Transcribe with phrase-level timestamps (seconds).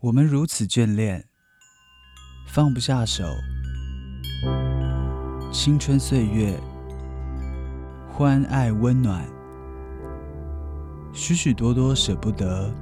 [0.00, 1.24] 我们如此眷恋，
[2.46, 3.24] 放不下手。
[5.50, 6.56] 青春岁月，
[8.08, 9.24] 欢爱温暖，
[11.12, 12.72] 许许多多舍不得。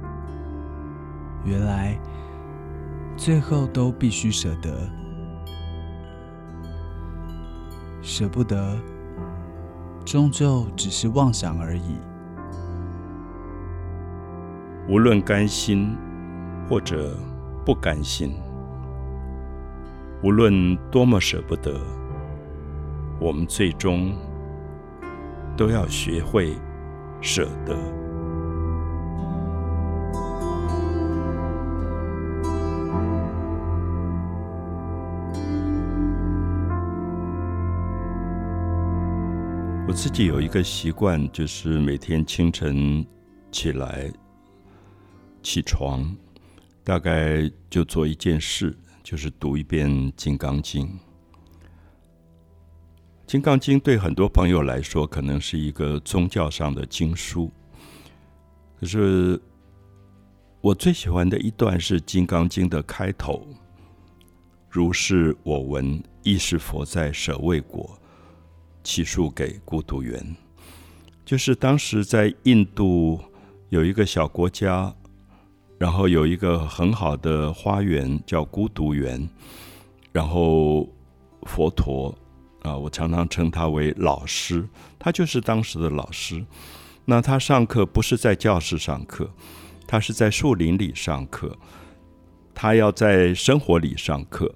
[1.43, 1.99] 原来，
[3.15, 4.87] 最后都必须舍得，
[8.03, 8.77] 舍不得，
[10.05, 11.97] 终究只是妄想而已。
[14.87, 15.97] 无论甘心
[16.69, 17.15] 或者
[17.65, 18.33] 不甘心，
[20.21, 21.79] 无论多么舍不得，
[23.19, 24.13] 我们最终
[25.55, 26.55] 都要学会
[27.21, 27.75] 舍得。
[39.87, 43.05] 我自己有一个习惯，就是每天清晨
[43.51, 44.11] 起来
[45.41, 46.03] 起床，
[46.87, 48.73] 大概就做一件事，
[49.03, 50.87] 就是读一遍《金刚经》。
[53.27, 57.51] 《金刚经》对很多朋友来说，可能是一个宗教上的经书。
[58.79, 59.37] 可是
[60.61, 63.45] 我最喜欢的一段是《金刚经》的开头
[64.71, 67.99] ：“如是我闻，亦是佛在舍卫国。”
[68.81, 70.37] 起诉给孤独园，
[71.25, 73.19] 就是当时在印度
[73.67, 74.95] 有一个小国家，
[75.77, 79.29] 然后有一个很好的花园叫孤独园，
[80.11, 80.87] 然后
[81.43, 82.13] 佛陀
[82.63, 84.67] 啊，我常常称他为老师，
[84.97, 86.43] 他就是当时的老师。
[87.05, 89.29] 那他上课不是在教室上课，
[89.87, 91.57] 他是在树林里上课，
[92.53, 94.53] 他要在生活里上课，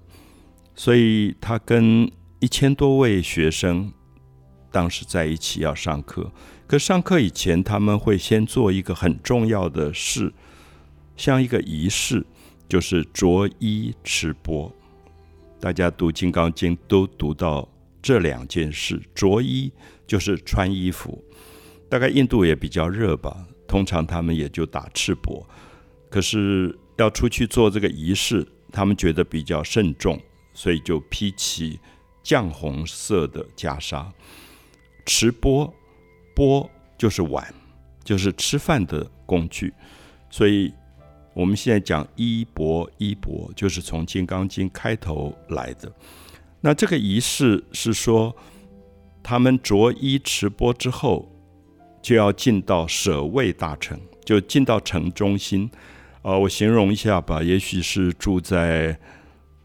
[0.76, 3.94] 所以他跟一千多位学生。
[4.74, 6.32] 当时在一起要上课，
[6.66, 10.34] 可上课以前他们会先做一个很重要的事，
[11.16, 12.26] 像一个仪式，
[12.67, 14.72] 就是着衣吃钵。
[15.59, 17.68] 大家读《金刚经》都读到
[18.02, 19.72] 这两件事，着衣
[20.08, 21.24] 就是穿衣服。
[21.88, 25.46] 大概印度也比较热吧，通常他们也就打赤膊。
[26.09, 30.19] 可是要出去做这个仪式，他们觉得比较慎重，
[30.53, 31.80] 所以就披起
[32.24, 34.09] 绛红色的袈裟。
[35.06, 35.74] 持钵，
[36.34, 37.53] 钵就是碗，
[38.03, 39.74] 就是吃饭的工具，
[40.30, 40.74] 所以
[41.34, 45.92] 我们现在讲衣钵，衣钵就是从《金刚经》开头来的。
[46.59, 48.36] 那这个仪式是说，
[49.24, 51.31] 他们着衣持钵之后，
[52.02, 55.69] 就要进到舍卫大城，就进到城中心。
[56.22, 59.00] 呃，我形容一下吧，也许是住在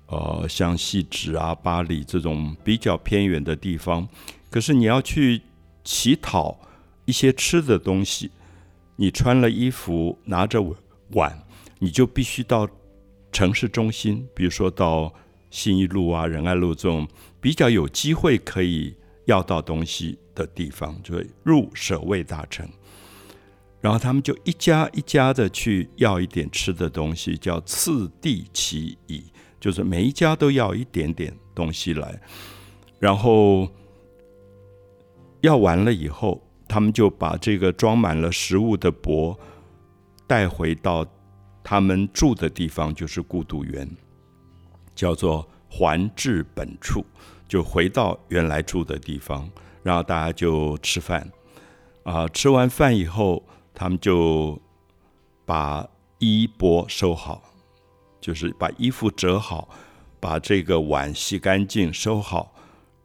[0.06, 4.08] 呃像细致啊、巴黎这种比较偏远的地方。
[4.48, 5.42] 可是你要去
[5.84, 6.58] 乞讨
[7.04, 8.30] 一些吃的东西，
[8.94, 10.64] 你穿了衣服，拿着
[11.10, 11.38] 碗，
[11.78, 12.68] 你就必须到
[13.32, 15.12] 城市中心，比如说到
[15.50, 17.06] 信义路啊、仁爱路这种
[17.40, 18.94] 比较有机会可以
[19.26, 22.68] 要到东西的地方，就会入舍卫大城。
[23.80, 29.24] 然后他们就一家一家的去要一点吃的东西，叫次第其已，
[29.60, 32.20] 就是每一家都要一点点东西来，
[32.98, 33.68] 然后。
[35.42, 39.38] 要完了以后，他们就把这个装满了食物的钵
[40.26, 41.06] 带回到
[41.68, 43.90] 他们住的地方，就是孤独园，
[44.94, 47.04] 叫做还至本处，
[47.48, 49.50] 就回到原来住的地方，
[49.82, 51.28] 然后大家就吃饭。
[52.04, 53.42] 啊，吃完饭以后，
[53.74, 54.56] 他们就
[55.44, 55.84] 把
[56.20, 57.42] 衣钵收好，
[58.20, 59.68] 就是把衣服折好，
[60.20, 62.52] 把这个碗洗干净收好。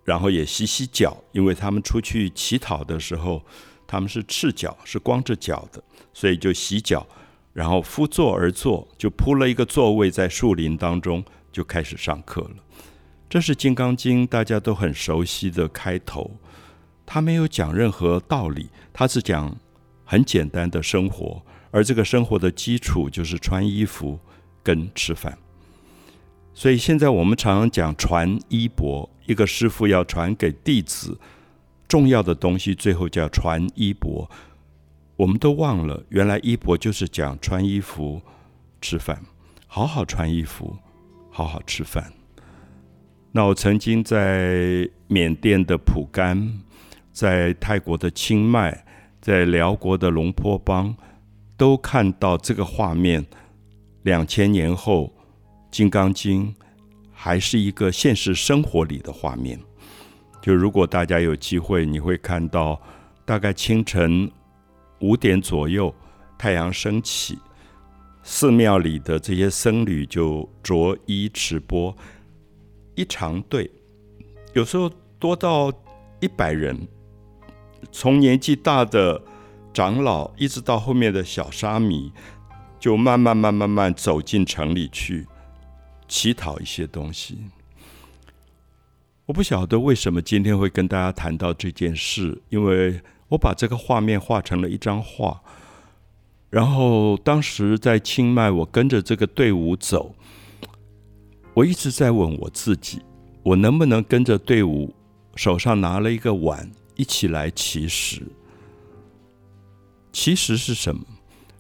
[0.04, 3.42] 然后也洗洗脚，因为他们出去乞讨的时候，
[3.88, 5.84] 他们是赤脚，是光着脚的，
[6.14, 7.08] 所以就洗脚，
[7.54, 12.56] 然后敷座而坐，就铺了一个座位在树林当中，就开始上课了。
[13.30, 16.32] 这是《金刚经》大家都很熟悉的开头，
[17.06, 19.58] 他没有讲任何道理，他是讲
[20.04, 21.42] 很简单的生活，
[21.72, 24.20] 而这个生活的基础就是穿衣服
[24.62, 25.38] 跟吃饭。
[26.54, 29.10] 所以现在我们常常讲传衣钵。
[29.28, 31.18] 一个师傅要传给弟子
[31.88, 34.30] 重要的东西，最后叫传衣钵。
[35.22, 38.20] 我们都忘了，原来衣钵就是讲穿衣服、
[38.82, 39.22] 吃饭，
[39.68, 40.76] 好好穿衣服，
[41.30, 42.12] 好好吃饭。
[43.32, 46.52] 那我曾经在缅甸的蒲甘，
[47.12, 48.84] 在泰国的清迈，
[49.22, 50.96] 在辽国的龙坡邦，
[51.56, 53.24] 都看到这个画面。
[54.02, 55.06] 两千年后，
[55.70, 56.48] 《金刚经》。
[57.24, 59.60] 还是一个现实生活里的画面。
[60.42, 62.82] 就如果大家有机会，你会看到
[63.26, 64.28] 大概清晨
[65.02, 65.94] 五点左右，
[66.38, 67.38] 太阳升起，
[68.24, 71.96] 寺庙里的这些僧侣就着衣持钵，
[72.96, 73.70] 一长队，
[74.54, 74.90] 有时候
[75.20, 75.72] 多到
[76.20, 76.88] 一百人，
[77.92, 79.22] 从年纪大的
[79.74, 82.12] 长老一直到后面的小沙弥，
[82.80, 85.26] 就慢慢慢慢慢走进城里去
[86.08, 87.40] 乞讨一些东西。
[89.26, 93.02] 我不晓得为什么今天会跟大家谈到这件事，因为
[93.32, 95.42] 我把这个画面画成了一张画。
[96.50, 100.14] 然后当时在清迈，我跟着这个队伍走，
[101.54, 103.02] 我一直在问我自己：
[103.42, 104.94] 我能不能跟着队伍，
[105.36, 108.22] 手上拿了一个碗，一起来乞食？
[110.12, 111.02] 乞食是什么？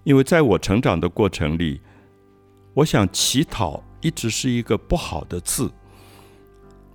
[0.03, 1.79] 因为在我成长的过程里，
[2.73, 5.71] 我想乞讨一直是一个不好的字。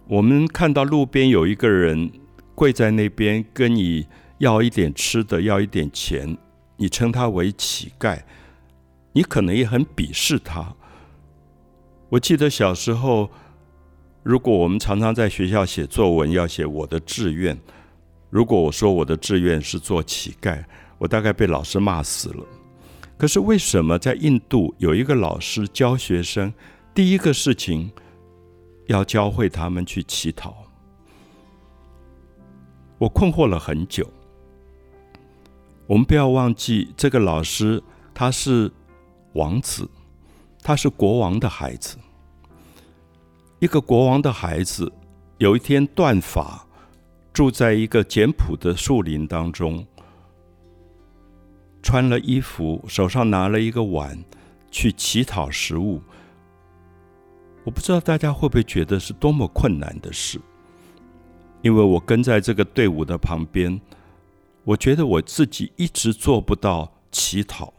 [0.06, 2.11] 我们看到路边有一个人
[2.55, 4.06] 跪在那边，跟你
[4.38, 6.37] 要一点吃的，要一点钱。
[6.79, 8.23] 你称他为乞丐，
[9.12, 10.75] 你可能也很鄙视他。
[12.11, 13.31] 我记得小时候，
[14.23, 17.59] 如果我们常常在学校写作文，要写我的志愿，
[18.29, 20.62] 如果我说我的志愿是做乞丐，
[20.99, 22.44] 我大概被老师骂死了。
[23.17, 26.53] 可是为什么在印度有一个老师教学生，
[26.93, 27.91] 第一个事情
[28.89, 30.55] 要教会他们去乞讨？
[32.99, 34.06] 我困惑了很久。
[35.87, 37.81] 我们不要忘记，这个老师
[38.12, 38.73] 他是
[39.35, 39.88] 王子，
[40.62, 41.97] 他是国王的孩子。
[43.61, 44.93] 一个国王的孩子
[45.38, 46.67] 有一天断发，
[47.33, 49.87] 住在一个简朴的树林当中，
[51.83, 54.25] 穿了衣服，手上拿了一个碗，
[54.73, 56.03] 去乞讨食物。
[57.62, 60.41] 我不知道大家会不会觉得是多么困难的事，
[61.62, 63.81] 因为我跟在这个队伍的旁边。
[64.67, 67.73] 我觉得我自己一直做不到乞讨。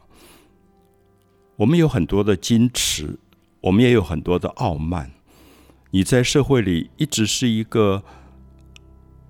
[1.57, 3.19] 我们有很多的矜持，
[3.59, 5.11] 我们也有很多的傲慢。
[5.91, 8.01] 你在社会里一直是一个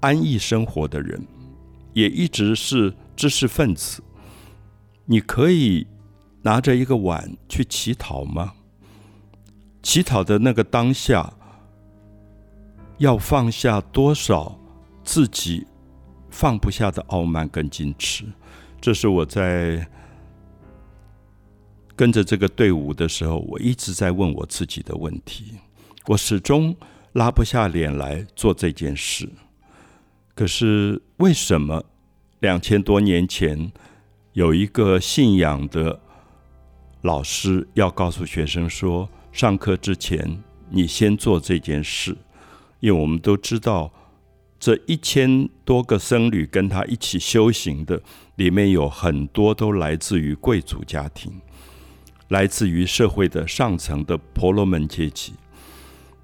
[0.02, 1.26] 安逸生活的人，
[1.94, 4.04] 也一直是知识分子。
[5.06, 5.88] 你可以
[6.44, 8.54] 拿着一个碗去乞讨吗？
[9.82, 11.34] 乞讨的那个当下，
[13.00, 14.60] 要放下多少
[15.04, 15.66] 自己？
[16.38, 18.24] 放不下的傲慢跟矜持，
[18.80, 19.90] 这是我在
[21.96, 25.56] 跟着这个队伍的时候，我一直在问我自己的问题。
[26.06, 26.76] 我始终
[27.14, 29.28] 拉不下脸来做这件事。
[30.36, 31.84] 可是为什么
[32.42, 33.72] 两千多年前
[34.34, 36.00] 有一个信仰的
[37.02, 42.16] 老师要告诉学生说，上课之前你先做这件事？
[42.80, 43.92] 因为我们都知道。
[44.60, 48.02] 这一千多个僧侣跟他一起修行的，
[48.36, 51.42] 里面有很多都来自于贵族家庭，
[52.30, 55.34] 来自于社会的上层的婆罗门阶级。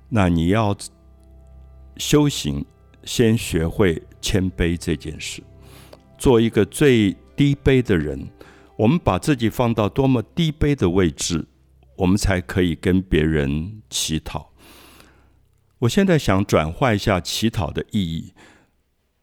[0.09, 0.75] 那你要
[1.97, 2.65] 修行，
[3.03, 5.43] 先学会谦卑这件事，
[6.17, 8.27] 做一个最低卑的人。
[8.75, 11.45] 我们把自己放到多么低卑的位置，
[11.95, 14.52] 我们才可以跟别人乞讨。
[15.83, 18.33] 我现在想转换一下乞讨的意义。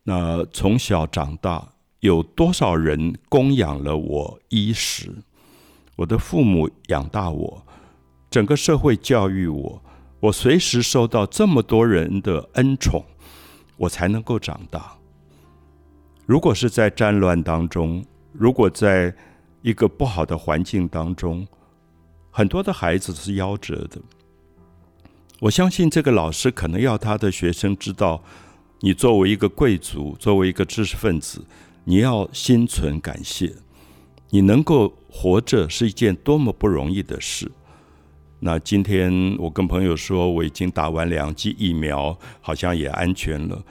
[0.02, 5.22] 那从小长大，有多少人供养了我衣食？
[5.96, 7.66] 我的父母养大我，
[8.30, 9.82] 整个社会教育我，
[10.20, 13.04] 我随时受到这么多人的恩宠，
[13.78, 14.98] 我才能够长大。
[16.26, 19.14] 如果是在战乱当中，如果在
[19.62, 21.46] 一个不好的环境当中，
[22.30, 23.98] 很多的孩子是夭折的。
[25.40, 28.22] 我相信这个老师可能要他的学生知道，
[28.80, 31.42] 你作为一个贵族，作为一个知识分子，
[31.84, 33.54] 你要心存感谢。
[34.28, 37.50] 你能够活着是一件多么不容易的事。
[38.40, 43.64] 那今天我跟朋友说，我已经打完两剂疫苗，好像也安全了。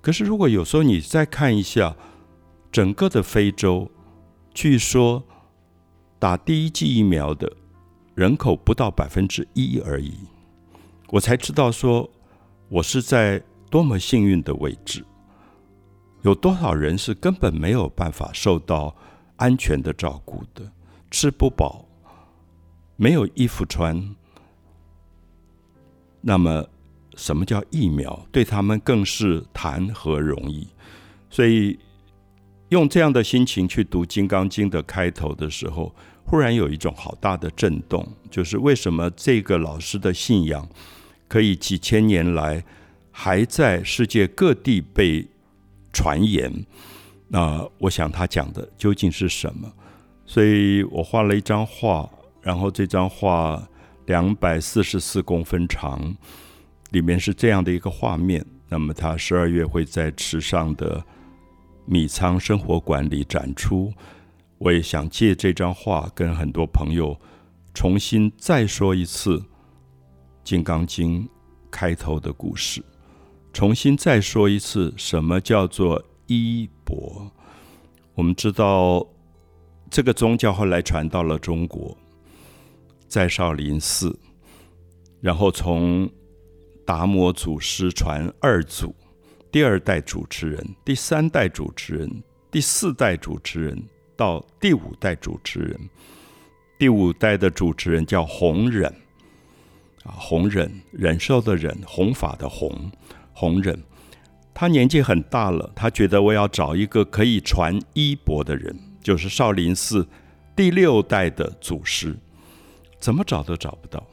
[0.00, 1.94] 可是如果有时候你再看一下
[2.72, 3.90] 整个的非洲，
[4.54, 5.22] 据说
[6.18, 7.52] 打第一剂疫苗的
[8.14, 10.14] 人口不到百分之一而已。
[11.14, 12.10] 我才知道，说
[12.68, 13.40] 我是在
[13.70, 15.04] 多么幸运的位置。
[16.22, 18.92] 有多少人是根本没有办法受到
[19.36, 20.72] 安全的照顾的，
[21.12, 21.86] 吃不饱，
[22.96, 24.16] 没有衣服穿。
[26.20, 26.66] 那么，
[27.14, 28.26] 什么叫疫苗？
[28.32, 30.66] 对他们更是谈何容易？
[31.30, 31.78] 所以，
[32.70, 35.94] 用这样的心情去读《金刚经》的开头的时候，
[36.24, 40.68] 忽然有一种好大的震动，就是为什么这个老师的信仰？
[41.28, 42.64] 可以几千年来
[43.10, 45.26] 还在世界各地被
[45.92, 46.66] 传言，
[47.28, 49.72] 那我想他讲的究竟是什么？
[50.26, 52.08] 所以我画了一张画，
[52.42, 53.68] 然后这张画
[54.06, 56.16] 两百四十四公分长，
[56.90, 58.44] 里面是这样的一个画面。
[58.68, 61.04] 那么他十二月会在池上的
[61.86, 63.92] 米仓生活馆里展出。
[64.58, 67.20] 我也想借这张画跟很多朋友
[67.74, 69.36] 重新再说一次
[70.44, 71.24] 《金刚经》
[71.70, 72.84] 开头的故事，
[73.52, 77.32] 重新再说一次什么叫做衣钵。
[78.14, 79.04] 我们知道
[79.90, 81.96] 这个宗教后来传到了中国，
[83.08, 84.16] 在少林寺，
[85.20, 86.08] 然后从
[86.84, 88.94] 达摩祖师传二祖，
[89.50, 93.82] 第二代主持人，第三代主持人，第四代主持人。
[94.16, 95.90] 到第五代主持人，
[96.78, 98.94] 第五代的主持人叫弘忍
[100.04, 102.90] 啊，弘忍忍受的忍，弘法的弘，
[103.32, 103.76] 弘忍。
[104.54, 110.06] 他年纪很大了，他觉得我要找一个可以传衣钵的人，就是少林寺
[110.54, 112.16] 第六代的祖师，
[113.00, 114.06] 怎么找都找不到。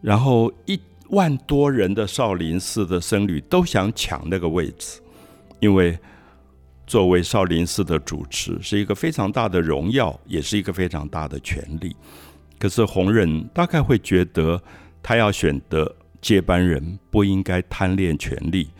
[0.00, 5.00] 然后一万多人的少林寺的僧侣都想抢那个位置，
[5.60, 5.98] 因为。
[6.86, 11.94] 作为少林寺的主持，是一个非常大的荣耀，也是一个非常大的权利。
[12.58, 14.58] 可是弘忍大概会觉得，
[15.02, 18.70] 他要选的接班人不应该贪恋权力，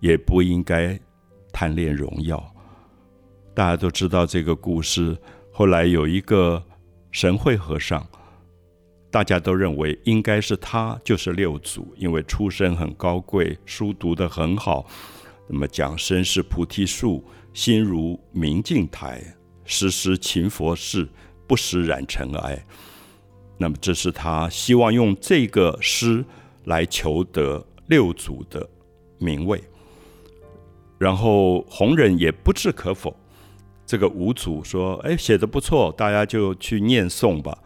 [0.00, 0.98] 也不应该
[1.52, 2.54] 贪恋荣耀。
[3.54, 5.16] 大家都知道这个故事，
[5.52, 6.62] 后来有一个
[7.10, 8.06] 神会和尚，
[9.10, 14.86] 大家都认为应该是他就是六祖，因为出身很高贵，书读得很好。
[15.48, 17.24] 那么讲身是菩提树。
[17.52, 19.22] 心如明镜台，
[19.64, 21.08] 时时勤佛事，
[21.46, 22.66] 不使染尘埃。
[23.56, 26.24] 那么，这是他希望用这个诗
[26.64, 28.68] 来求得六祖的
[29.18, 29.62] 名位。
[30.98, 33.14] 然后，弘忍也不置可否。
[33.86, 37.58] 这个五祖说：“哎，写的不错，大家就去念诵吧。”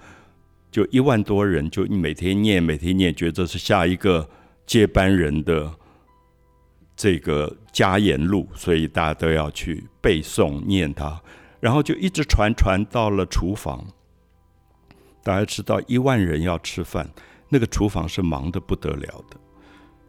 [0.71, 4.29] 就一万多人，就每天念，每天念，觉得是下一个
[4.67, 5.73] 接班人的。
[6.97, 11.23] 这个家言录，所以大家都要去背诵念它，
[11.61, 13.87] 然后就一直传传到了厨房。
[15.29, 17.07] 大家知道，一万人要吃饭，
[17.51, 19.37] 那个厨房是忙得不得了的。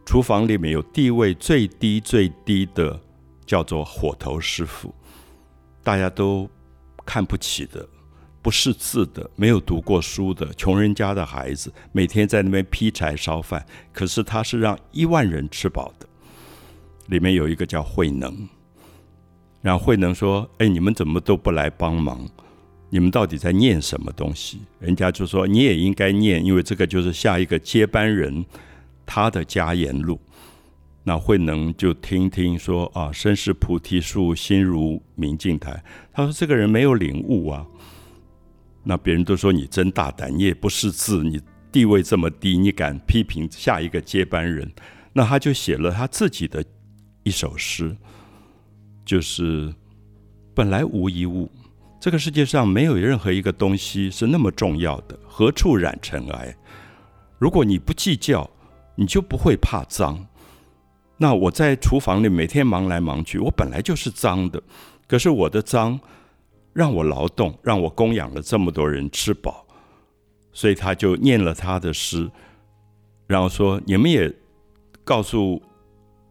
[0.06, 2.98] 厨房里面有地位最低最低的，
[3.44, 4.94] 叫做火头师傅，
[5.82, 6.48] 大家都
[7.04, 7.86] 看不起的，
[8.40, 13.62] 不识字的，没有读过书的，穷人家的孩子，每天在那边劈柴烧饭，
[13.92, 16.08] 可是他是让一万人吃饱的。
[17.08, 18.48] 里面有一个叫慧能，
[19.60, 22.26] 然后慧能说：“哎，你们怎么都不来帮忙？
[22.90, 28.44] 你们到底在念什么东西？”人家就说：“你也应该念，因为这个就是下一个接班人
[29.06, 30.20] 他的家言录。”
[31.02, 35.82] 那慧能就听听说：“啊，身是菩提树，心如明镜台。”
[36.12, 37.66] 他说：“这个人没有领悟啊。”
[38.84, 41.40] 那别人都说：“你真大胆，你也不识字，你
[41.72, 44.70] 地位这么低，你敢批评下一个接班人？”
[45.14, 46.64] 那他就写了他自己的。
[47.22, 47.94] 一首诗，
[49.04, 49.74] 就是
[50.54, 51.50] 本来无一物，
[52.00, 56.56] 这个世界上没有任何一个东西是那么重要的，何处染尘埃？
[57.38, 58.50] 如果你不计较，
[58.94, 60.26] 你就不会怕脏。
[61.18, 64.62] 那我在厨房里每天忙来忙去，我本来就是脏的，
[65.06, 66.00] 可是我的脏
[66.72, 69.66] 让我劳动，让我供养了这么多人吃饱，
[70.54, 72.30] 所以他就念了他的诗，
[73.26, 74.34] 然后说：“你们也
[75.04, 75.62] 告诉。”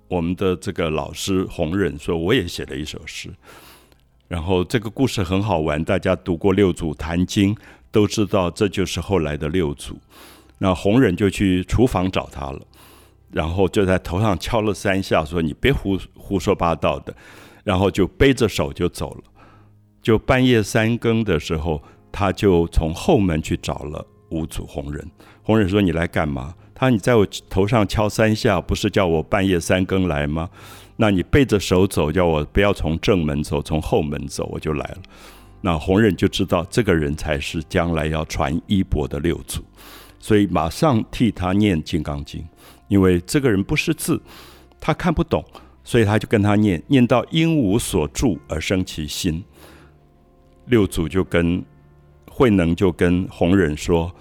[0.09, 3.29] 我们的这个老师弘忍说：“我也写了一首诗，
[4.29, 5.83] 然后这个故事很好玩。
[5.83, 7.53] 大家读过《六祖坛经》，
[7.91, 9.98] 都知道这就是后来的六祖。
[10.59, 12.62] 那弘忍就去厨房找他了，
[13.31, 17.13] 然后就在头上敲了三下，说：‘你别胡胡说八道的。’
[17.65, 19.24] 然后就背着手就走了。
[20.01, 21.81] 就半夜三更的时候，
[22.12, 25.05] 他就从后门去找了五祖弘忍。
[25.41, 30.50] 弘忍说：‘你来干嘛？’他说，你在我头上敲三下，不是叫我半夜三更来吗？
[31.01, 34.98] 那你背着手走，叫我不要从正门走，从后门走，我就来了。
[35.62, 39.63] 那弘忍就知道这个人才是将来要传衣钵的六祖，
[40.20, 42.41] 所以马上替他念《金刚经》，
[42.89, 44.22] 因为这个人不识字，
[44.77, 45.41] 他看不懂，
[45.86, 49.41] 所以他就跟他念，念到因无所住而生其心。
[50.65, 51.63] 六祖就跟
[52.29, 54.13] 慧能就跟弘忍说：“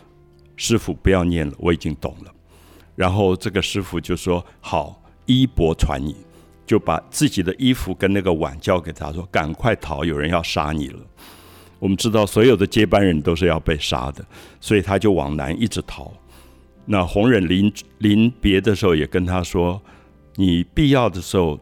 [0.55, 2.33] 师傅不要念了，我已经懂了。”
[2.95, 6.17] 然后这个师傅就说：“好，衣钵传你，
[6.69, 11.01] 就把自己的衣服跟那个碗交给他，说赶快逃，有人要杀你了。”
[11.81, 14.25] 我们知道所有的接班人都是要被杀的，
[14.61, 16.13] 所以他就往南一直逃。
[16.85, 19.81] 那弘忍临临别的时候也跟他说
[20.37, 21.59] ：“你必要的时候，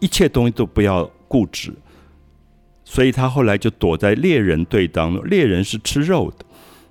[0.00, 1.72] 一切东西都不要固执。”
[2.84, 6.44] 所以他后来就躲在猎人队当中，猎人是吃肉的。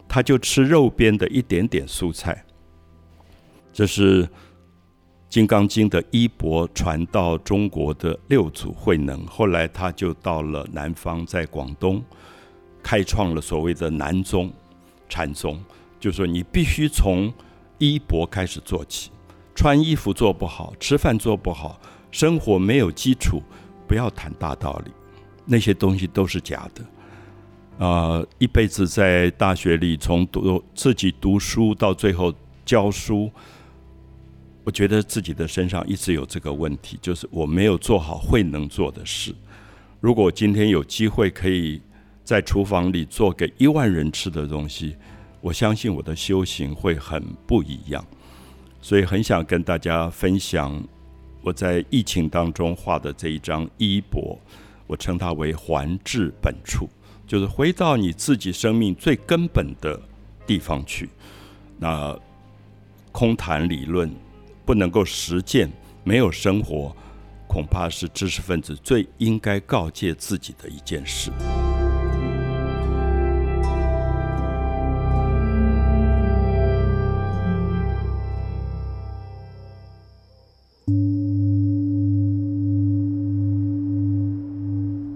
[0.08, 2.46] 他就吃肉边的一点点蔬菜。
[3.74, 4.24] 这是
[5.32, 12.04] 《金刚经》的衣钵传到中国的六祖慧能，后来他就到了南方，在广东
[12.84, 14.52] 开创了所谓的南宗
[15.08, 15.58] 禅宗，
[16.02, 17.32] 就说你必须从
[17.78, 19.10] 衣钵开始做起，
[19.56, 21.80] 穿衣服做不好，吃饭做不好，
[22.12, 23.42] 生活没有基础，
[23.88, 24.92] 不要谈大道理，
[25.46, 27.86] 那些东西都是假的。
[27.88, 32.34] 啊，一辈子在大学里，从读自己读书到最后
[32.66, 33.32] 教书。
[34.64, 39.34] 我觉得自己的身上一直有这个问题，就是我没有做好会能做的事。
[40.00, 41.82] 如果今天有机会可以
[42.24, 44.96] 在厨房里做给一万人吃的东西，
[45.42, 48.06] 我相信我的修行会很不一样。
[48.82, 50.80] 所以很想跟大家分享
[51.42, 54.40] 我在疫情当中画的这一张衣钵，
[54.86, 56.88] 我称它为还至本处，
[57.26, 60.00] 就是回到你自己生命最根本的
[60.46, 61.10] 地方去。
[61.80, 62.16] 那
[63.12, 64.12] 空谈理论。
[64.66, 65.72] 不能够实践，
[66.04, 66.96] 没有生活，
[67.48, 71.32] 恐怕是知识分子最应该告诫自己的一件事。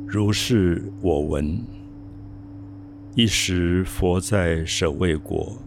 [0.07, 1.61] 如是我闻，
[3.15, 5.57] 一时佛在舍卫国，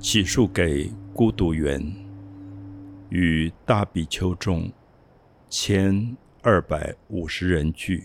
[0.00, 2.05] 起诉给孤独园。
[3.08, 4.72] 与大比丘众
[5.48, 8.04] 千二百五十人聚，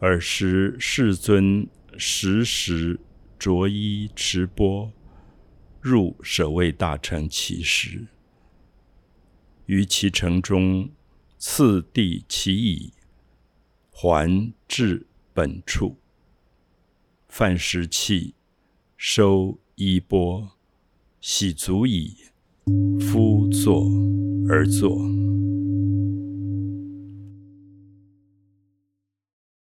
[0.00, 3.00] 尔时世尊时时
[3.38, 4.92] 着衣持钵
[5.80, 8.06] 入舍卫大城乞食，
[9.64, 10.90] 于其城中
[11.38, 12.92] 次第其已，
[13.90, 15.96] 还至本处，
[17.28, 18.34] 饭食器，
[18.96, 20.50] 收衣钵，
[21.20, 22.27] 洗足矣。
[23.00, 23.86] 夫坐
[24.48, 24.98] 而坐。